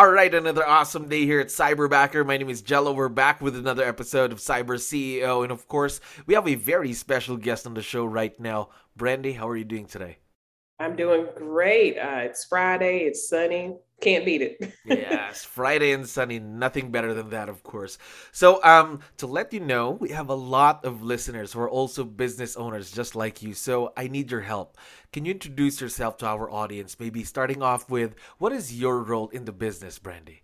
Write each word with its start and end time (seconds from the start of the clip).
All 0.00 0.10
right, 0.10 0.32
another 0.34 0.66
awesome 0.66 1.10
day 1.10 1.26
here 1.26 1.40
at 1.40 1.48
Cyberbacker. 1.48 2.24
My 2.24 2.38
name 2.38 2.48
is 2.48 2.62
Jello. 2.62 2.90
We're 2.94 3.10
back 3.10 3.42
with 3.42 3.54
another 3.54 3.84
episode 3.84 4.32
of 4.32 4.38
Cyber 4.38 4.78
CEO. 4.78 5.42
And 5.42 5.52
of 5.52 5.68
course, 5.68 6.00
we 6.24 6.32
have 6.32 6.48
a 6.48 6.54
very 6.54 6.94
special 6.94 7.36
guest 7.36 7.66
on 7.66 7.74
the 7.74 7.82
show 7.82 8.06
right 8.06 8.32
now. 8.40 8.70
Brandy, 8.96 9.32
how 9.32 9.46
are 9.46 9.58
you 9.58 9.64
doing 9.66 9.84
today? 9.84 10.16
I'm 10.78 10.96
doing 10.96 11.26
great. 11.36 11.98
Uh, 11.98 12.20
it's 12.22 12.46
Friday, 12.46 13.00
it's 13.00 13.28
sunny. 13.28 13.76
Can't 14.00 14.24
beat 14.24 14.42
it. 14.42 14.72
yes, 14.84 15.44
Friday 15.44 15.92
and 15.92 16.08
sunny, 16.08 16.38
nothing 16.38 16.90
better 16.90 17.12
than 17.14 17.30
that, 17.30 17.48
of 17.48 17.62
course. 17.62 17.98
So, 18.32 18.62
um, 18.64 19.00
to 19.18 19.26
let 19.26 19.52
you 19.52 19.60
know, 19.60 19.90
we 19.90 20.10
have 20.10 20.28
a 20.28 20.34
lot 20.34 20.84
of 20.84 21.02
listeners 21.02 21.52
who 21.52 21.60
are 21.60 21.70
also 21.70 22.04
business 22.04 22.56
owners 22.56 22.90
just 22.90 23.14
like 23.14 23.42
you. 23.42 23.54
So, 23.54 23.92
I 23.96 24.08
need 24.08 24.30
your 24.30 24.40
help. 24.40 24.76
Can 25.12 25.24
you 25.24 25.32
introduce 25.32 25.80
yourself 25.80 26.16
to 26.18 26.26
our 26.26 26.50
audience? 26.50 26.98
Maybe 26.98 27.24
starting 27.24 27.62
off 27.62 27.90
with 27.90 28.14
what 28.38 28.52
is 28.52 28.78
your 28.78 29.02
role 29.02 29.28
in 29.28 29.44
the 29.44 29.52
business, 29.52 29.98
Brandy? 29.98 30.42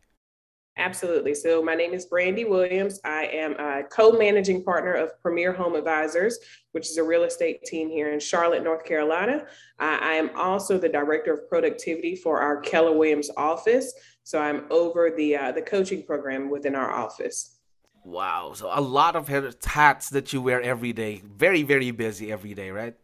Absolutely. 0.78 1.34
So, 1.34 1.62
my 1.62 1.74
name 1.74 1.94
is 1.94 2.04
Brandy 2.04 2.44
Williams. 2.44 3.00
I 3.02 3.24
am 3.26 3.54
a 3.58 3.82
co 3.84 4.12
managing 4.12 4.62
partner 4.62 4.92
of 4.92 5.18
Premier 5.22 5.50
Home 5.52 5.74
Advisors, 5.74 6.38
which 6.72 6.90
is 6.90 6.98
a 6.98 7.02
real 7.02 7.22
estate 7.24 7.62
team 7.62 7.88
here 7.88 8.12
in 8.12 8.20
Charlotte, 8.20 8.62
North 8.62 8.84
Carolina. 8.84 9.46
I 9.78 10.12
am 10.12 10.30
also 10.36 10.76
the 10.76 10.88
director 10.88 11.32
of 11.32 11.48
productivity 11.48 12.14
for 12.14 12.40
our 12.40 12.60
Keller 12.60 12.92
Williams 12.92 13.30
office. 13.38 13.94
So, 14.22 14.38
I'm 14.38 14.66
over 14.70 15.10
the, 15.16 15.36
uh, 15.36 15.52
the 15.52 15.62
coaching 15.62 16.02
program 16.02 16.50
within 16.50 16.74
our 16.74 16.90
office. 16.90 17.58
Wow. 18.04 18.52
So, 18.54 18.70
a 18.70 18.80
lot 18.80 19.16
of 19.16 19.28
hats 19.64 20.10
that 20.10 20.34
you 20.34 20.42
wear 20.42 20.60
every 20.60 20.92
day. 20.92 21.22
Very, 21.24 21.62
very 21.62 21.90
busy 21.90 22.30
every 22.30 22.52
day, 22.52 22.70
right? 22.70 22.94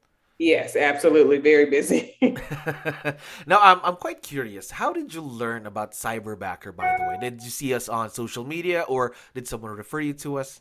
Yes, 0.43 0.75
absolutely. 0.75 1.39
Very 1.39 1.67
busy. 1.67 2.17
now, 3.47 3.61
I'm, 3.61 3.79
I'm 3.85 3.95
quite 3.95 4.23
curious. 4.23 4.73
How 4.73 4.93
did 4.93 5.15
you 5.15 5.23
learn 5.23 5.67
about 5.67 5.93
Cyberbacker, 5.93 6.75
by 6.75 6.97
the 6.99 7.05
way? 7.05 7.19
Did 7.21 7.45
you 7.45 7.49
see 7.49 7.73
us 7.73 7.89
on 7.89 8.11
social 8.11 8.45
media 8.45 8.83
or 8.89 9.15
did 9.35 9.47
someone 9.47 9.71
refer 9.71 10.01
you 10.01 10.15
to 10.15 10.41
us? 10.41 10.61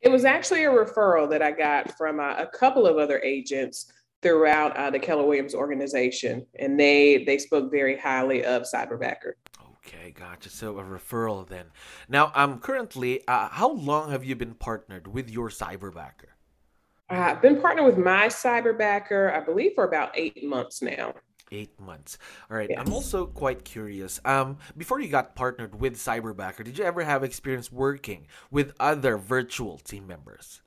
It 0.00 0.10
was 0.10 0.24
actually 0.24 0.62
a 0.62 0.70
referral 0.70 1.28
that 1.30 1.42
I 1.42 1.50
got 1.50 1.98
from 1.98 2.20
uh, 2.20 2.36
a 2.38 2.46
couple 2.46 2.86
of 2.86 2.96
other 2.96 3.18
agents 3.22 3.92
throughout 4.22 4.76
uh, 4.76 4.90
the 4.90 5.00
Keller 5.00 5.26
Williams 5.26 5.56
organization, 5.56 6.46
and 6.60 6.78
they 6.78 7.24
they 7.24 7.38
spoke 7.38 7.72
very 7.72 7.98
highly 7.98 8.44
of 8.44 8.62
Cyberbacker. 8.62 9.32
Okay, 9.78 10.12
gotcha. 10.12 10.50
So 10.50 10.78
a 10.78 10.84
referral 10.84 11.48
then. 11.48 11.66
Now, 12.08 12.30
um, 12.36 12.60
currently, 12.60 13.26
uh, 13.26 13.48
how 13.48 13.72
long 13.72 14.12
have 14.12 14.24
you 14.24 14.36
been 14.36 14.54
partnered 14.54 15.08
with 15.08 15.30
your 15.30 15.48
Cyberbacker? 15.48 16.33
Uh, 17.14 17.30
I've 17.30 17.42
been 17.42 17.60
partnered 17.60 17.86
with 17.86 17.98
my 17.98 18.26
cyberbacker, 18.26 19.32
I 19.32 19.38
believe, 19.38 19.72
for 19.76 19.84
about 19.84 20.10
eight 20.14 20.42
months 20.42 20.82
now. 20.82 21.14
Eight 21.52 21.78
months. 21.78 22.18
All 22.50 22.56
right. 22.56 22.68
Yes. 22.68 22.80
I'm 22.80 22.92
also 22.92 23.26
quite 23.26 23.64
curious. 23.64 24.18
Um, 24.24 24.58
before 24.76 24.98
you 24.98 25.08
got 25.08 25.36
partnered 25.36 25.78
with 25.80 25.94
Cyberbacker, 25.94 26.64
did 26.64 26.76
you 26.76 26.84
ever 26.84 27.04
have 27.04 27.22
experience 27.22 27.70
working 27.70 28.26
with 28.50 28.72
other 28.80 29.16
virtual 29.16 29.78
team 29.78 30.08
members? 30.08 30.62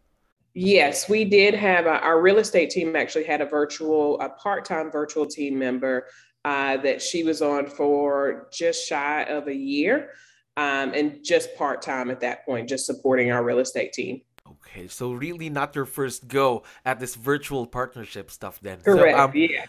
Yes, 0.54 1.10
we 1.10 1.26
did 1.26 1.54
have 1.54 1.86
a, 1.86 2.00
our 2.00 2.22
real 2.22 2.38
estate 2.38 2.70
team 2.70 2.96
actually 2.96 3.26
had 3.26 3.42
a 3.42 3.46
virtual, 3.46 4.20
a 4.22 4.30
part-time 4.30 4.90
virtual 4.90 5.26
team 5.26 5.60
member 5.60 6.08
uh, 6.46 6.78
that 6.78 7.02
she 7.02 7.26
was 7.26 7.42
on 7.42 7.68
for 7.68 8.48
just 8.54 8.88
shy 8.88 9.24
of 9.24 9.50
a 9.50 9.54
year, 9.54 10.12
um, 10.56 10.94
and 10.94 11.20
just 11.24 11.54
part-time 11.58 12.10
at 12.10 12.22
that 12.22 12.46
point, 12.46 12.70
just 12.70 12.86
supporting 12.86 13.32
our 13.32 13.44
real 13.44 13.60
estate 13.60 13.92
team. 13.92 14.22
Okay, 14.50 14.88
so 14.88 15.12
really 15.12 15.50
not 15.50 15.76
your 15.76 15.86
first 15.86 16.28
go 16.28 16.64
at 16.86 17.00
this 17.00 17.16
virtual 17.16 17.66
partnership 17.66 18.32
stuff 18.32 18.60
then. 18.62 18.80
Correct. 18.82 19.18
So, 19.18 19.24
um, 19.24 19.32
yeah. 19.36 19.66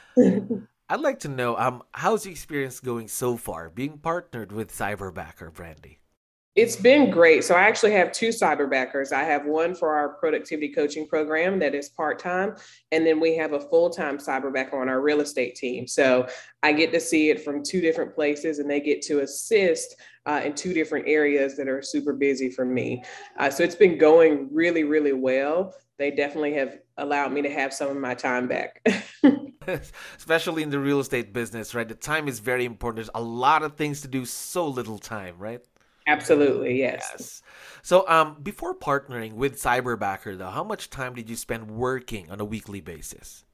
I'd 0.91 1.00
like 1.00 1.21
to 1.21 1.28
know 1.28 1.56
um 1.56 1.83
how's 1.93 2.22
the 2.22 2.31
experience 2.31 2.81
going 2.81 3.09
so 3.09 3.37
far 3.37 3.69
being 3.69 3.99
partnered 3.99 4.53
with 4.53 4.72
Cyberbacker 4.72 5.53
Brandy? 5.53 5.97
It's 6.59 6.75
been 6.75 7.09
great. 7.09 7.45
So 7.45 7.55
I 7.55 7.69
actually 7.69 7.93
have 7.93 8.11
two 8.11 8.31
cyberbackers. 8.31 9.13
I 9.13 9.23
have 9.23 9.47
one 9.47 9.77
for 9.77 9.95
our 9.95 10.15
productivity 10.15 10.73
coaching 10.73 11.07
program 11.07 11.61
that 11.61 11.73
is 11.73 11.89
part-time, 11.89 12.57
and 12.91 13.07
then 13.07 13.21
we 13.21 13.37
have 13.37 13.53
a 13.53 13.61
full-time 13.61 14.19
cyberbacker 14.19 14.75
on 14.75 14.89
our 14.89 15.01
real 15.01 15.21
estate 15.21 15.55
team. 15.55 15.87
So 15.87 16.27
I 16.65 16.73
get 16.73 16.91
to 16.95 16.99
see 16.99 17.31
it 17.31 17.45
from 17.45 17.63
two 17.63 17.81
different 17.81 18.13
places, 18.13 18.59
and 18.59 18.69
they 18.69 18.81
get 18.81 19.03
to 19.03 19.21
assist 19.21 19.95
uh, 20.27 20.41
in 20.45 20.53
two 20.53 20.75
different 20.75 21.07
areas 21.07 21.57
that 21.59 21.69
are 21.69 21.81
super 21.81 22.13
busy 22.13 22.51
for 22.51 22.65
me. 22.65 23.05
Uh, 23.39 23.51
so 23.51 23.63
it's 23.63 23.77
been 23.77 23.97
going 23.97 24.49
really, 24.51 24.83
really 24.83 25.13
well. 25.13 25.77
They 25.97 26.11
definitely 26.11 26.55
have 26.55 26.79
allowed 26.97 27.33
me 27.33 27.41
to 27.43 27.51
have 27.51 27.73
some 27.73 27.89
of 27.89 27.99
my 27.99 28.15
time 28.15 28.49
back. 28.49 28.85
Especially 30.19 30.65
in 30.65 30.71
the 30.71 30.81
real 30.81 30.99
estate 30.99 31.33
business, 31.33 31.73
right? 31.73 31.87
The 31.87 31.95
time 31.95 32.27
is 32.27 32.41
very 32.41 32.65
important. 32.65 32.97
There's 32.97 33.11
a 33.15 33.23
lot 33.23 33.63
of 33.63 33.77
things 33.77 34.01
to 34.01 34.09
do, 34.09 34.25
so 34.25 34.67
little 34.67 34.99
time, 34.99 35.37
right? 35.39 35.63
Absolutely, 36.09 36.79
yes. 36.79 37.07
yes. 37.13 37.43
So, 37.83 38.09
um, 38.09 38.37
before 38.43 38.75
partnering 38.75 39.35
with 39.35 39.61
Cyberbacker, 39.61 40.37
though, 40.37 40.49
how 40.49 40.65
much 40.65 40.91
time 40.91 41.15
did 41.15 41.29
you 41.29 41.37
spend 41.37 41.71
working 41.71 42.31
on 42.31 42.41
a 42.41 42.45
weekly 42.45 42.81
basis? 42.81 43.45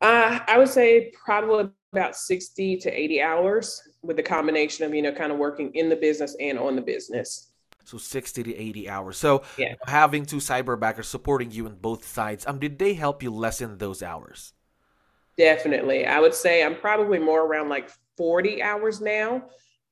Uh, 0.00 0.38
I 0.46 0.58
would 0.58 0.68
say 0.68 1.12
probably 1.24 1.70
about 1.92 2.16
60 2.16 2.76
to 2.78 2.90
80 2.90 3.22
hours 3.22 3.82
with 4.02 4.16
the 4.16 4.22
combination 4.22 4.84
of, 4.84 4.94
you 4.94 5.02
know, 5.02 5.12
kind 5.12 5.32
of 5.32 5.38
working 5.38 5.74
in 5.74 5.88
the 5.88 5.96
business 5.96 6.36
and 6.38 6.58
on 6.58 6.76
the 6.76 6.82
business. 6.82 7.50
So 7.84 7.98
60 7.98 8.42
to 8.42 8.56
80 8.56 8.88
hours. 8.88 9.16
So 9.16 9.42
yeah. 9.56 9.74
having 9.86 10.26
two 10.26 10.36
cyberbackers 10.36 11.04
supporting 11.04 11.50
you 11.50 11.66
on 11.66 11.76
both 11.76 12.06
sides, 12.06 12.46
um, 12.46 12.58
did 12.58 12.78
they 12.78 12.94
help 12.94 13.22
you 13.22 13.30
lessen 13.30 13.78
those 13.78 14.02
hours? 14.02 14.52
Definitely. 15.38 16.06
I 16.06 16.20
would 16.20 16.34
say 16.34 16.64
I'm 16.64 16.76
probably 16.76 17.18
more 17.18 17.46
around 17.46 17.68
like 17.68 17.90
40 18.16 18.62
hours 18.62 19.00
now 19.00 19.44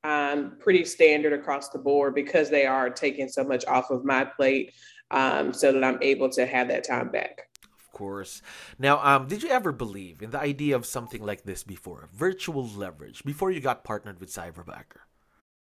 um, 0.05 0.53
pretty 0.59 0.85
standard 0.85 1.33
across 1.33 1.69
the 1.69 1.79
board 1.79 2.13
because 2.13 2.49
they 2.49 2.67
are 2.67 2.89
taking 2.89 3.27
so 3.27 3.43
much 3.43 3.65
off 3.65 3.89
of 3.89 4.05
my 4.05 4.23
plate 4.23 4.73
um, 5.09 5.51
so 5.51 5.71
that 5.71 5.83
I'm 5.83 5.97
able 6.01 6.29
to 6.29 6.45
have 6.45 6.67
that 6.67 6.83
time 6.83 7.09
back. 7.09 7.49
Of 7.63 7.91
course. 7.91 8.43
Now, 8.77 9.03
um, 9.03 9.27
did 9.27 9.41
you 9.41 9.49
ever 9.49 9.71
believe 9.71 10.21
in 10.21 10.29
the 10.29 10.39
idea 10.39 10.75
of 10.75 10.85
something 10.85 11.23
like 11.23 11.43
this 11.43 11.63
before, 11.63 12.07
virtual 12.13 12.67
leverage, 12.67 13.23
before 13.23 13.49
you 13.49 13.59
got 13.59 13.83
partnered 13.83 14.19
with 14.19 14.31
Cyberbacker? 14.31 15.01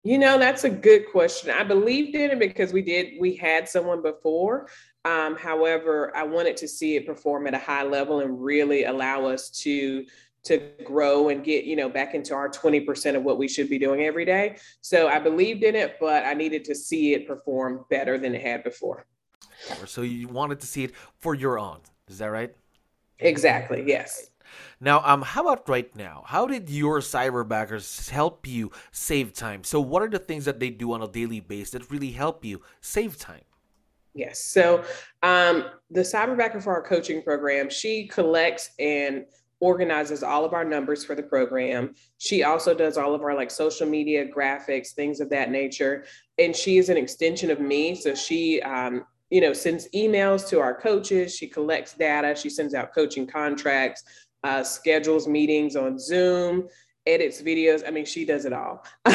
You 0.04 0.18
know, 0.18 0.38
that's 0.38 0.66
a 0.66 0.70
good 0.70 1.04
question. 1.14 1.50
I 1.50 1.64
believed 1.64 2.14
in 2.16 2.32
it 2.32 2.40
because 2.40 2.74
we 2.74 2.82
did, 2.82 3.14
we 3.22 3.38
had 3.38 3.70
someone 3.70 4.02
before. 4.02 4.68
Um, 5.06 5.38
however, 5.38 6.12
I 6.18 6.24
wanted 6.24 6.58
to 6.58 6.68
see 6.68 6.98
it 6.98 7.06
perform 7.06 7.48
at 7.48 7.54
a 7.54 7.60
high 7.60 7.84
level 7.84 8.20
and 8.20 8.44
really 8.44 8.84
allow 8.84 9.26
us 9.26 9.50
to 9.62 10.06
to 10.44 10.58
grow 10.84 11.30
and 11.30 11.44
get 11.44 11.66
you 11.66 11.76
know 11.76 11.90
back 11.90 12.14
into 12.14 12.34
our 12.34 12.50
20% 12.50 13.16
of 13.16 13.24
what 13.24 13.38
we 13.38 13.48
should 13.48 13.70
be 13.70 13.80
doing 13.80 14.02
every 14.02 14.26
day. 14.26 14.58
So 14.82 15.08
i 15.08 15.20
believed 15.20 15.64
in 15.64 15.76
it 15.76 15.98
but 16.00 16.26
i 16.26 16.34
needed 16.34 16.66
to 16.66 16.76
see 16.76 17.14
it 17.14 17.28
perform 17.28 17.86
better 17.90 18.18
than 18.18 18.36
it 18.36 18.42
had 18.42 18.64
before. 18.64 19.06
So 19.86 20.02
you 20.02 20.28
wanted 20.28 20.60
to 20.60 20.68
see 20.68 20.84
it 20.84 20.94
for 21.20 21.36
your 21.36 21.58
own. 21.58 21.80
Is 22.08 22.18
that 22.18 22.28
right? 22.28 22.54
Exactly 23.20 23.84
yes. 23.88 24.30
Now 24.80 25.02
um 25.06 25.22
how 25.22 25.42
about 25.48 25.68
right 25.70 25.96
now? 25.96 26.24
How 26.26 26.46
did 26.46 26.70
your 26.70 27.00
cyberbackers 27.00 28.10
help 28.10 28.46
you 28.46 28.72
save 28.92 29.34
time? 29.34 29.64
So 29.64 29.80
what 29.80 30.02
are 30.02 30.10
the 30.10 30.20
things 30.20 30.46
that 30.46 30.60
they 30.60 30.70
do 30.70 30.94
on 30.94 31.02
a 31.02 31.08
daily 31.08 31.40
basis 31.40 31.72
that 31.72 31.90
really 31.90 32.12
help 32.12 32.44
you 32.44 32.62
save 32.82 33.18
time? 33.18 33.46
Yes. 34.14 34.40
So 34.40 34.84
um, 35.24 35.66
the 35.90 36.02
cyberbacker 36.02 36.62
for 36.62 36.74
our 36.74 36.84
coaching 36.84 37.24
program, 37.24 37.70
she 37.70 38.08
collects 38.08 38.72
and 38.78 39.26
organizes 39.64 40.24
all 40.24 40.44
of 40.44 40.52
our 40.52 40.66
numbers 40.66 41.06
for 41.06 41.16
the 41.16 41.24
program. 41.24 41.96
She 42.18 42.44
also 42.44 42.74
does 42.74 42.98
all 42.98 43.16
of 43.16 43.22
our 43.22 43.34
like 43.34 43.50
social 43.50 43.88
media 43.88 44.28
graphics, 44.28 44.90
things 44.90 45.22
of 45.22 45.30
that 45.30 45.52
nature. 45.52 46.04
And 46.38 46.54
she 46.54 46.78
is 46.78 46.90
an 46.90 46.98
extension 46.98 47.50
of 47.50 47.62
me. 47.62 47.96
So 47.96 48.14
she, 48.14 48.62
um, 48.64 49.06
you 49.30 49.40
know, 49.40 49.54
sends 49.54 49.88
emails 49.96 50.50
to 50.50 50.60
our 50.60 50.78
coaches. 50.78 51.34
She 51.34 51.48
collects 51.48 51.94
data. 51.94 52.36
She 52.36 52.50
sends 52.50 52.74
out 52.74 52.94
coaching 52.94 53.26
contracts, 53.26 54.04
uh, 54.44 54.64
schedules 54.64 55.30
meetings 55.30 55.78
on 55.78 55.98
Zoom, 55.98 56.68
edits 57.08 57.42
videos. 57.42 57.88
I 57.88 57.92
mean, 57.92 58.06
she 58.06 58.26
does 58.26 58.44
it 58.44 58.52
all. 58.52 58.84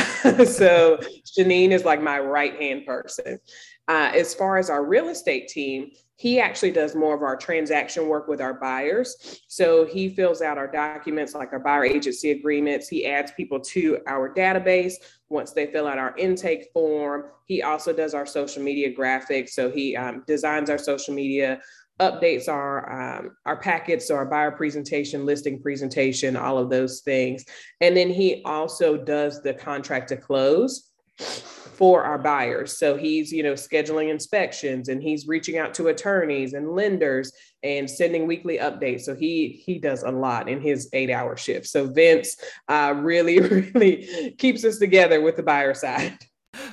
so 0.46 0.98
Janine 1.38 1.72
is 1.72 1.84
like 1.84 2.02
my 2.02 2.18
right 2.18 2.58
hand 2.58 2.86
person. 2.86 3.38
Uh, 3.88 4.12
as 4.14 4.34
far 4.34 4.58
as 4.58 4.68
our 4.68 4.84
real 4.84 5.08
estate 5.08 5.48
team, 5.48 5.90
he 6.16 6.40
actually 6.40 6.72
does 6.72 6.94
more 6.94 7.14
of 7.14 7.22
our 7.22 7.36
transaction 7.36 8.08
work 8.08 8.28
with 8.28 8.40
our 8.40 8.54
buyers. 8.54 9.40
So 9.46 9.86
he 9.86 10.08
fills 10.08 10.42
out 10.42 10.58
our 10.58 10.66
documents 10.66 11.34
like 11.34 11.52
our 11.52 11.60
buyer 11.60 11.84
agency 11.84 12.32
agreements. 12.32 12.88
He 12.88 13.06
adds 13.06 13.32
people 13.32 13.60
to 13.60 13.98
our 14.06 14.34
database 14.34 14.94
once 15.28 15.52
they 15.52 15.66
fill 15.66 15.86
out 15.86 15.96
our 15.96 16.16
intake 16.18 16.70
form. 16.74 17.26
He 17.46 17.62
also 17.62 17.92
does 17.92 18.14
our 18.14 18.26
social 18.26 18.62
media 18.62 18.92
graphics. 18.92 19.50
So 19.50 19.70
he 19.70 19.96
um, 19.96 20.24
designs 20.26 20.70
our 20.70 20.78
social 20.78 21.14
media, 21.14 21.60
updates 22.00 22.48
our 22.48 23.18
um, 23.18 23.36
our 23.46 23.56
packets, 23.56 24.08
so 24.08 24.16
our 24.16 24.26
buyer 24.26 24.50
presentation, 24.50 25.24
listing 25.24 25.62
presentation, 25.62 26.36
all 26.36 26.58
of 26.58 26.68
those 26.68 27.00
things. 27.00 27.44
And 27.80 27.96
then 27.96 28.10
he 28.10 28.42
also 28.44 28.96
does 28.96 29.40
the 29.42 29.54
contract 29.54 30.08
to 30.08 30.16
close 30.16 30.87
for 31.18 32.02
our 32.02 32.18
buyers. 32.18 32.76
So 32.76 32.96
he's, 32.96 33.30
you 33.32 33.44
know, 33.44 33.52
scheduling 33.52 34.10
inspections 34.10 34.88
and 34.88 35.00
he's 35.00 35.28
reaching 35.28 35.58
out 35.58 35.74
to 35.74 35.88
attorneys 35.88 36.54
and 36.54 36.72
lenders 36.72 37.30
and 37.62 37.88
sending 37.88 38.26
weekly 38.26 38.58
updates. 38.58 39.02
So 39.02 39.14
he 39.14 39.62
he 39.64 39.78
does 39.78 40.02
a 40.02 40.10
lot 40.10 40.48
in 40.48 40.60
his 40.60 40.88
eight 40.92 41.08
hour 41.08 41.36
shift. 41.36 41.68
So 41.68 41.86
Vince 41.86 42.36
uh, 42.68 42.94
really 42.96 43.38
really 43.74 44.34
keeps 44.38 44.64
us 44.64 44.78
together 44.78 45.20
with 45.20 45.36
the 45.36 45.42
buyer 45.44 45.74
side. 45.74 46.18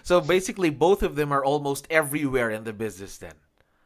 So 0.02 0.22
basically, 0.22 0.72
both 0.72 1.04
of 1.04 1.16
them 1.16 1.32
are 1.32 1.46
almost 1.46 1.86
everywhere 1.92 2.50
in 2.50 2.64
the 2.64 2.74
business 2.74 3.18
then. 3.18 3.34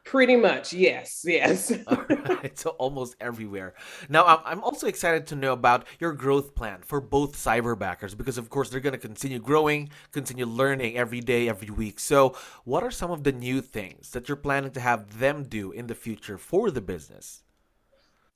Pretty 0.09 0.35
much, 0.35 0.73
yes, 0.73 1.23
yes. 1.23 1.71
Right, 2.09 2.57
so 2.57 2.71
almost 2.71 3.15
everywhere. 3.21 3.75
Now, 4.09 4.25
I'm, 4.25 4.39
I'm 4.43 4.63
also 4.63 4.87
excited 4.87 5.27
to 5.27 5.35
know 5.35 5.53
about 5.53 5.85
your 5.99 6.13
growth 6.13 6.55
plan 6.55 6.81
for 6.81 6.99
both 6.99 7.35
cyberbackers 7.35 8.17
because, 8.17 8.39
of 8.39 8.49
course, 8.49 8.69
they're 8.71 8.79
going 8.79 8.93
to 8.93 9.07
continue 9.07 9.37
growing, 9.37 9.89
continue 10.11 10.47
learning 10.47 10.97
every 10.97 11.19
day, 11.19 11.47
every 11.47 11.69
week. 11.69 11.99
So, 11.99 12.35
what 12.63 12.81
are 12.81 12.89
some 12.89 13.11
of 13.11 13.23
the 13.23 13.31
new 13.31 13.61
things 13.61 14.09
that 14.09 14.27
you're 14.27 14.35
planning 14.35 14.71
to 14.71 14.79
have 14.79 15.19
them 15.19 15.43
do 15.43 15.71
in 15.71 15.85
the 15.85 15.93
future 15.93 16.39
for 16.39 16.71
the 16.71 16.81
business? 16.81 17.43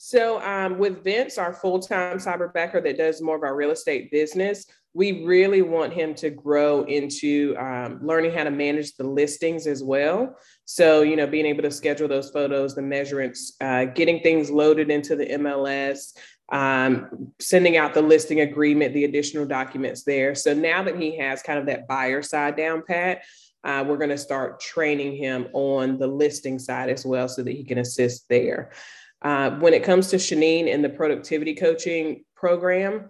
So, 0.06 0.42
um, 0.42 0.80
with 0.80 1.02
Vince, 1.02 1.38
our 1.38 1.54
full 1.54 1.80
time 1.80 2.18
cyberbacker 2.18 2.84
that 2.84 2.98
does 2.98 3.22
more 3.22 3.38
of 3.38 3.44
our 3.44 3.56
real 3.56 3.72
estate 3.72 4.12
business, 4.12 4.66
we 4.94 5.24
really 5.24 5.62
want 5.62 5.94
him 5.94 6.14
to 6.16 6.30
grow 6.30 6.84
into 6.84 7.56
um, 7.58 8.06
learning 8.06 8.34
how 8.34 8.44
to 8.44 8.52
manage 8.52 8.98
the 8.98 9.08
listings 9.08 9.66
as 9.66 9.82
well. 9.82 10.36
So, 10.66 11.04
you 11.04 11.16
know, 11.16 11.26
being 11.26 11.46
able 11.46 11.64
to 11.64 11.72
schedule 11.72 12.10
those 12.10 12.32
photos, 12.32 12.76
the 12.76 12.82
measurements, 12.82 13.56
uh, 13.62 13.86
getting 13.86 14.20
things 14.20 14.52
loaded 14.52 14.92
into 14.92 15.16
the 15.16 15.26
MLS, 15.26 16.18
um, 16.52 17.32
sending 17.40 17.78
out 17.78 17.94
the 17.94 18.02
listing 18.02 18.42
agreement, 18.42 18.94
the 18.94 19.06
additional 19.06 19.46
documents 19.46 20.04
there. 20.04 20.36
So 20.36 20.54
now 20.54 20.84
that 20.84 21.00
he 21.00 21.18
has 21.20 21.42
kind 21.42 21.60
of 21.60 21.68
that 21.68 21.88
buyer 21.88 22.22
side 22.22 22.58
down 22.58 22.84
pat, 22.86 23.24
uh, 23.64 23.86
we're 23.88 23.96
going 23.96 24.10
to 24.10 24.18
start 24.18 24.60
training 24.60 25.16
him 25.16 25.48
on 25.54 25.98
the 25.98 26.08
listing 26.08 26.60
side 26.60 26.90
as 26.90 27.06
well 27.06 27.30
so 27.30 27.42
that 27.42 27.54
he 27.54 27.64
can 27.64 27.78
assist 27.78 28.28
there. 28.28 28.74
Uh, 29.24 29.52
when 29.60 29.74
it 29.74 29.84
comes 29.84 30.08
to 30.10 30.18
Shanine 30.18 30.74
and 30.74 30.84
the 30.84 30.90
productivity 30.90 31.56
coaching 31.56 32.24
program, 32.36 33.10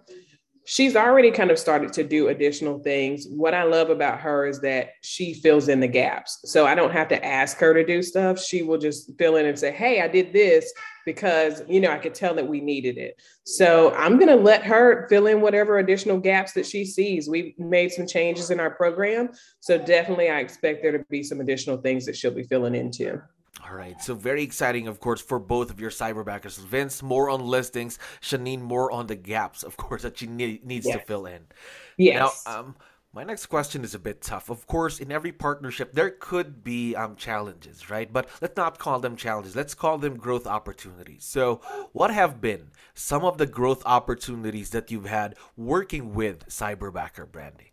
she's 0.64 0.96
already 0.96 1.30
kind 1.30 1.50
of 1.50 1.58
started 1.58 1.92
to 1.92 2.04
do 2.04 2.28
additional 2.28 2.78
things. 2.78 3.26
What 3.28 3.54
I 3.54 3.64
love 3.64 3.90
about 3.90 4.20
her 4.20 4.46
is 4.46 4.60
that 4.60 4.90
she 5.02 5.34
fills 5.34 5.68
in 5.68 5.80
the 5.80 5.88
gaps. 5.88 6.40
So 6.44 6.66
I 6.66 6.74
don't 6.74 6.92
have 6.92 7.08
to 7.08 7.24
ask 7.24 7.58
her 7.58 7.74
to 7.74 7.84
do 7.84 8.02
stuff. 8.02 8.40
She 8.40 8.62
will 8.62 8.78
just 8.78 9.10
fill 9.18 9.36
in 9.36 9.46
and 9.46 9.58
say, 9.58 9.72
Hey, 9.72 10.00
I 10.00 10.08
did 10.08 10.32
this 10.32 10.72
because, 11.04 11.62
you 11.68 11.80
know, 11.80 11.90
I 11.90 11.98
could 11.98 12.14
tell 12.14 12.34
that 12.34 12.48
we 12.48 12.60
needed 12.60 12.96
it. 12.96 13.20
So 13.44 13.92
I'm 13.94 14.16
going 14.16 14.30
to 14.30 14.42
let 14.42 14.62
her 14.64 15.06
fill 15.08 15.26
in 15.26 15.42
whatever 15.42 15.78
additional 15.78 16.18
gaps 16.18 16.52
that 16.54 16.64
she 16.64 16.86
sees. 16.86 17.28
We've 17.28 17.58
made 17.58 17.92
some 17.92 18.06
changes 18.06 18.50
in 18.50 18.58
our 18.58 18.70
program. 18.70 19.30
So 19.60 19.76
definitely 19.76 20.30
I 20.30 20.40
expect 20.40 20.82
there 20.82 20.96
to 20.96 21.04
be 21.10 21.22
some 21.22 21.40
additional 21.40 21.76
things 21.76 22.06
that 22.06 22.16
she'll 22.16 22.30
be 22.30 22.44
filling 22.44 22.74
into. 22.74 23.20
All 23.62 23.74
right, 23.74 24.00
so 24.02 24.14
very 24.14 24.42
exciting, 24.42 24.88
of 24.88 25.00
course, 25.00 25.20
for 25.20 25.38
both 25.38 25.70
of 25.70 25.80
your 25.80 25.90
cyberbackers. 25.90 26.58
Vince 26.58 27.02
more 27.02 27.30
on 27.30 27.40
listings, 27.40 27.98
Shanine 28.20 28.60
more 28.60 28.90
on 28.90 29.06
the 29.06 29.14
gaps, 29.14 29.62
of 29.62 29.76
course, 29.76 30.02
that 30.02 30.18
she 30.18 30.26
need, 30.26 30.64
needs 30.64 30.86
yes. 30.86 30.96
to 30.96 31.04
fill 31.04 31.26
in. 31.26 31.46
Yes. 31.96 32.42
Now, 32.46 32.60
um, 32.60 32.76
my 33.14 33.22
next 33.22 33.46
question 33.46 33.84
is 33.84 33.94
a 33.94 33.98
bit 34.00 34.20
tough. 34.20 34.50
Of 34.50 34.66
course, 34.66 34.98
in 34.98 35.12
every 35.12 35.30
partnership, 35.30 35.92
there 35.92 36.10
could 36.10 36.64
be 36.64 36.96
um, 36.96 37.14
challenges, 37.14 37.88
right? 37.88 38.12
But 38.12 38.28
let's 38.42 38.56
not 38.56 38.78
call 38.78 38.98
them 38.98 39.14
challenges. 39.14 39.54
Let's 39.54 39.72
call 39.72 39.98
them 39.98 40.16
growth 40.16 40.48
opportunities. 40.48 41.24
So, 41.24 41.60
what 41.92 42.10
have 42.10 42.40
been 42.40 42.72
some 42.94 43.24
of 43.24 43.38
the 43.38 43.46
growth 43.46 43.84
opportunities 43.86 44.70
that 44.70 44.90
you've 44.90 45.06
had 45.06 45.36
working 45.56 46.12
with 46.12 46.48
Cyberbacker 46.48 47.30
Brandy? 47.30 47.70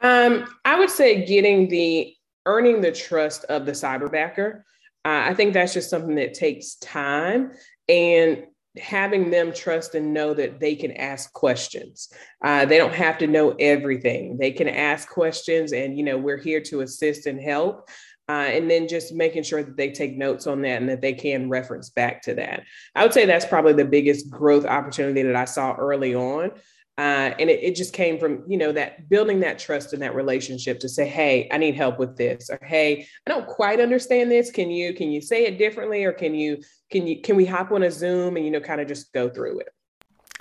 Um, 0.00 0.46
I 0.64 0.80
would 0.80 0.90
say 0.90 1.24
getting 1.24 1.68
the 1.68 2.12
earning 2.46 2.80
the 2.80 2.92
trust 2.92 3.44
of 3.44 3.66
the 3.66 3.72
cyberbacker. 3.72 4.62
Uh, 5.04 5.28
I 5.28 5.34
think 5.34 5.54
that's 5.54 5.74
just 5.74 5.90
something 5.90 6.14
that 6.16 6.34
takes 6.34 6.76
time 6.76 7.52
and 7.88 8.44
having 8.78 9.30
them 9.30 9.52
trust 9.52 9.94
and 9.94 10.12
know 10.12 10.34
that 10.34 10.58
they 10.58 10.74
can 10.74 10.92
ask 10.92 11.32
questions. 11.32 12.12
Uh, 12.42 12.64
they 12.64 12.78
don't 12.78 12.94
have 12.94 13.18
to 13.18 13.26
know 13.26 13.54
everything. 13.58 14.36
They 14.38 14.50
can 14.50 14.68
ask 14.68 15.08
questions, 15.08 15.72
and 15.72 15.96
you 15.96 16.04
know 16.04 16.18
we're 16.18 16.38
here 16.38 16.60
to 16.62 16.80
assist 16.80 17.26
and 17.26 17.40
help. 17.40 17.88
Uh, 18.26 18.32
and 18.32 18.70
then 18.70 18.88
just 18.88 19.12
making 19.12 19.42
sure 19.42 19.62
that 19.62 19.76
they 19.76 19.90
take 19.90 20.16
notes 20.16 20.46
on 20.46 20.62
that 20.62 20.80
and 20.80 20.88
that 20.88 21.02
they 21.02 21.12
can 21.12 21.50
reference 21.50 21.90
back 21.90 22.22
to 22.22 22.32
that. 22.32 22.62
I 22.94 23.02
would 23.02 23.12
say 23.12 23.26
that's 23.26 23.44
probably 23.44 23.74
the 23.74 23.84
biggest 23.84 24.30
growth 24.30 24.64
opportunity 24.64 25.22
that 25.24 25.36
I 25.36 25.44
saw 25.44 25.74
early 25.74 26.14
on 26.14 26.52
uh, 26.96 27.34
and 27.40 27.50
it, 27.50 27.60
it, 27.62 27.74
just 27.74 27.92
came 27.92 28.18
from 28.18 28.44
you 28.46 28.56
know 28.56 28.70
that 28.70 29.08
building 29.08 29.40
that 29.40 29.58
trust 29.58 29.92
in 29.92 30.00
that 30.00 30.14
relationship 30.14 30.78
to 30.78 30.88
say 30.88 31.06
hey 31.06 31.48
i 31.50 31.58
need 31.58 31.74
help 31.74 31.98
with 31.98 32.16
this 32.16 32.48
or 32.50 32.58
hey 32.64 33.06
i 33.26 33.30
don't 33.30 33.48
quite 33.48 33.80
understand 33.80 34.30
this 34.30 34.50
can 34.50 34.70
you 34.70 34.94
can 34.94 35.10
you 35.10 35.20
say 35.20 35.44
it 35.44 35.58
differently 35.58 36.04
or 36.04 36.12
can 36.12 36.34
you 36.34 36.56
can 36.90 37.06
you 37.06 37.20
can 37.20 37.34
we 37.34 37.44
hop 37.44 37.72
on 37.72 37.82
a 37.82 37.90
zoom 37.90 38.36
and 38.36 38.44
you 38.44 38.50
know 38.50 38.60
kind 38.60 38.80
of 38.80 38.86
just 38.86 39.12
go 39.12 39.28
through 39.28 39.58
it 39.58 39.68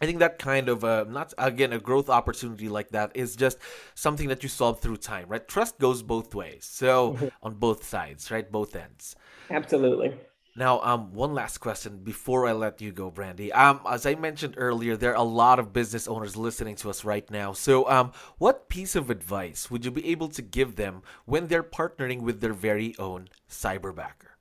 I 0.01 0.05
think 0.05 0.19
that 0.19 0.37
kind 0.37 0.67
of 0.67 0.83
uh, 0.83 1.05
not 1.07 1.33
again 1.37 1.71
a 1.71 1.79
growth 1.79 2.09
opportunity 2.09 2.67
like 2.67 2.89
that 2.89 3.11
is 3.15 3.37
just 3.37 3.57
something 3.95 4.27
that 4.27 4.43
you 4.43 4.49
solve 4.49 4.81
through 4.81 4.97
time, 4.97 5.29
right? 5.29 5.47
Trust 5.47 5.79
goes 5.79 6.03
both 6.03 6.35
ways, 6.35 6.65
so 6.69 7.13
mm-hmm. 7.13 7.27
on 7.41 7.53
both 7.53 7.85
sides, 7.85 8.29
right, 8.29 8.51
both 8.51 8.75
ends. 8.75 9.15
Absolutely. 9.49 10.13
Now, 10.55 10.81
um, 10.81 11.13
one 11.13 11.33
last 11.33 11.57
question 11.57 11.97
before 12.03 12.45
I 12.45 12.51
let 12.51 12.79
you 12.79 12.91
go, 12.91 13.09
Brandy. 13.09 13.51
Um, 13.51 13.79
as 13.89 14.05
I 14.05 14.13
mentioned 14.13 14.53
earlier, 14.57 14.95
there 14.95 15.11
are 15.11 15.15
a 15.15 15.23
lot 15.23 15.57
of 15.57 15.73
business 15.73 16.07
owners 16.07 16.37
listening 16.37 16.75
to 16.77 16.91
us 16.91 17.03
right 17.03 17.29
now. 17.31 17.53
So, 17.53 17.89
um, 17.89 18.11
what 18.37 18.69
piece 18.69 18.95
of 18.95 19.09
advice 19.09 19.71
would 19.71 19.83
you 19.83 19.89
be 19.89 20.05
able 20.09 20.29
to 20.29 20.43
give 20.43 20.75
them 20.75 21.01
when 21.25 21.47
they're 21.47 21.63
partnering 21.63 22.21
with 22.21 22.39
their 22.39 22.53
very 22.53 22.95
own 22.99 23.29
cyberbacker? 23.49 24.33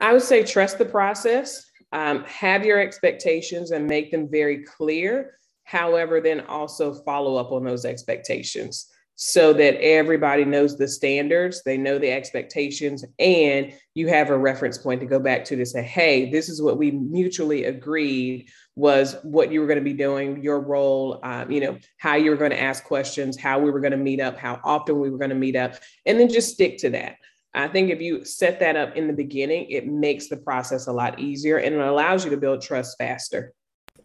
I 0.00 0.14
would 0.14 0.22
say 0.22 0.42
trust 0.42 0.78
the 0.78 0.86
process, 0.86 1.70
um, 1.92 2.24
have 2.24 2.64
your 2.64 2.80
expectations, 2.80 3.70
and 3.70 3.86
make 3.86 4.10
them 4.10 4.30
very 4.30 4.64
clear. 4.64 5.32
However, 5.64 6.22
then 6.22 6.40
also 6.40 6.94
follow 7.04 7.36
up 7.36 7.52
on 7.52 7.64
those 7.64 7.84
expectations 7.84 8.93
so 9.16 9.52
that 9.52 9.80
everybody 9.80 10.44
knows 10.44 10.76
the 10.76 10.88
standards, 10.88 11.62
they 11.62 11.76
know 11.76 11.98
the 11.98 12.10
expectations, 12.10 13.04
and 13.18 13.72
you 13.94 14.08
have 14.08 14.30
a 14.30 14.38
reference 14.38 14.76
point 14.78 15.00
to 15.00 15.06
go 15.06 15.20
back 15.20 15.44
to 15.44 15.56
to 15.56 15.64
say, 15.64 15.82
hey, 15.82 16.30
this 16.30 16.48
is 16.48 16.60
what 16.60 16.78
we 16.78 16.90
mutually 16.90 17.64
agreed 17.64 18.48
was 18.76 19.16
what 19.22 19.52
you 19.52 19.60
were 19.60 19.66
going 19.66 19.78
to 19.78 19.84
be 19.84 19.92
doing, 19.92 20.42
your 20.42 20.60
role, 20.60 21.20
um, 21.22 21.50
you 21.50 21.60
know, 21.60 21.78
how 21.98 22.16
you 22.16 22.30
were 22.30 22.36
going 22.36 22.50
to 22.50 22.60
ask 22.60 22.84
questions, 22.84 23.38
how 23.38 23.58
we 23.58 23.70
were 23.70 23.80
going 23.80 23.92
to 23.92 23.96
meet 23.96 24.20
up, 24.20 24.36
how 24.36 24.60
often 24.64 24.98
we 24.98 25.10
were 25.10 25.18
going 25.18 25.30
to 25.30 25.36
meet 25.36 25.54
up, 25.54 25.74
and 26.06 26.18
then 26.18 26.28
just 26.28 26.52
stick 26.52 26.78
to 26.78 26.90
that. 26.90 27.16
I 27.54 27.68
think 27.68 27.90
if 27.90 28.00
you 28.00 28.24
set 28.24 28.58
that 28.60 28.74
up 28.74 28.96
in 28.96 29.06
the 29.06 29.12
beginning, 29.12 29.70
it 29.70 29.86
makes 29.86 30.28
the 30.28 30.36
process 30.36 30.88
a 30.88 30.92
lot 30.92 31.20
easier 31.20 31.58
and 31.58 31.76
it 31.76 31.80
allows 31.80 32.24
you 32.24 32.30
to 32.32 32.36
build 32.36 32.62
trust 32.62 32.98
faster 32.98 33.52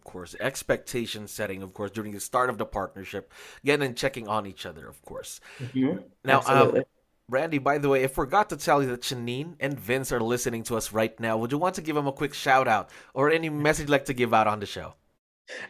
course, 0.04 0.34
expectation 0.40 1.26
setting, 1.26 1.62
of 1.62 1.74
course, 1.74 1.90
during 1.90 2.12
the 2.12 2.20
start 2.20 2.50
of 2.50 2.58
the 2.58 2.66
partnership, 2.66 3.32
again, 3.62 3.82
and 3.82 3.96
checking 3.96 4.28
on 4.28 4.46
each 4.46 4.66
other, 4.66 4.88
of 4.88 5.00
course. 5.02 5.40
Mm-hmm. 5.58 5.98
Now, 6.24 6.42
um, 6.46 6.82
Randy, 7.28 7.58
by 7.58 7.78
the 7.78 7.88
way, 7.88 8.02
I 8.04 8.08
forgot 8.08 8.50
to 8.50 8.56
tell 8.56 8.82
you 8.82 8.88
that 8.90 9.02
Shanine 9.02 9.54
and 9.60 9.78
Vince 9.78 10.10
are 10.12 10.20
listening 10.20 10.64
to 10.64 10.76
us 10.76 10.92
right 10.92 11.18
now. 11.20 11.36
Would 11.36 11.52
you 11.52 11.58
want 11.58 11.76
to 11.76 11.82
give 11.82 11.94
them 11.94 12.06
a 12.06 12.12
quick 12.12 12.34
shout 12.34 12.66
out 12.66 12.90
or 13.14 13.30
any 13.30 13.48
message 13.48 13.84
you'd 13.84 13.90
like 13.90 14.06
to 14.06 14.14
give 14.14 14.34
out 14.34 14.48
on 14.48 14.58
the 14.58 14.66
show? 14.66 14.94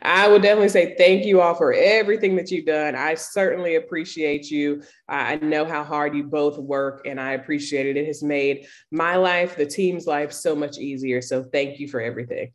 I 0.02 0.28
would 0.28 0.42
definitely 0.42 0.68
say 0.68 0.94
thank 0.96 1.24
you 1.24 1.40
all 1.40 1.54
for 1.54 1.72
everything 1.72 2.36
that 2.36 2.50
you've 2.50 2.66
done. 2.66 2.94
I 2.94 3.14
certainly 3.14 3.76
appreciate 3.76 4.50
you. 4.50 4.82
I 5.08 5.36
know 5.36 5.64
how 5.64 5.84
hard 5.84 6.14
you 6.14 6.24
both 6.24 6.58
work, 6.58 7.06
and 7.06 7.20
I 7.20 7.32
appreciate 7.32 7.86
it. 7.86 7.96
It 7.96 8.06
has 8.06 8.22
made 8.22 8.66
my 8.90 9.16
life, 9.16 9.56
the 9.56 9.66
team's 9.66 10.06
life, 10.06 10.32
so 10.32 10.54
much 10.54 10.78
easier. 10.78 11.22
So 11.22 11.44
thank 11.44 11.78
you 11.78 11.88
for 11.88 12.00
everything. 12.00 12.52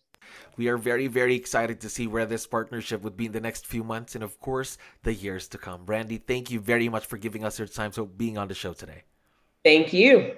We 0.58 0.68
are 0.68 0.78
very, 0.78 1.08
very 1.08 1.36
excited 1.36 1.82
to 1.82 1.90
see 1.90 2.08
where 2.08 2.26
this 2.26 2.48
partnership 2.48 3.02
would 3.02 3.18
be 3.18 3.26
in 3.26 3.32
the 3.32 3.42
next 3.42 3.68
few 3.68 3.84
months 3.84 4.16
and, 4.16 4.24
of 4.24 4.40
course, 4.40 4.78
the 5.04 5.14
years 5.14 5.48
to 5.50 5.58
come. 5.58 5.86
Brandy, 5.86 6.18
thank 6.18 6.52
you 6.52 6.60
very 6.60 6.90
much 6.90 7.06
for 7.06 7.18
giving 7.18 7.44
us 7.44 7.60
your 7.60 7.68
time, 7.68 7.92
for 7.92 8.06
being 8.06 8.38
on 8.38 8.48
the 8.48 8.54
show 8.54 8.74
today. 8.74 9.04
Thank 9.64 9.94
you. 9.94 10.38